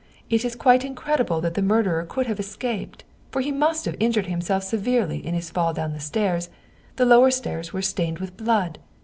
It 0.31 0.43
is 0.43 0.55
quite 0.55 0.83
incredible 0.83 1.41
that 1.41 1.53
the 1.53 1.61
murderer 1.61 2.05
could 2.09 2.25
have 2.25 2.39
escaped, 2.39 3.03
for 3.29 3.39
he 3.39 3.51
must 3.51 3.85
have 3.85 3.95
injured 3.99 4.25
himself 4.25 4.63
severely 4.63 5.23
in 5.23 5.35
his 5.35 5.51
fall 5.51 5.75
down 5.75 5.93
the 5.93 5.99
stairs. 5.99 6.49
The 6.95 7.05
lower 7.05 7.29
steps 7.29 7.71
were 7.71 7.83
stained 7.83 8.17
with 8.17 8.35
blood. 8.35 8.79